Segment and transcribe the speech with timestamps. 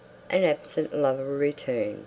[0.31, 1.99] AN ABSENT LOVER RETURNS.